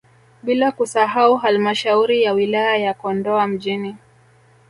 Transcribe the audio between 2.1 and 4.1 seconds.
ya wilaya ya Kondoa mjini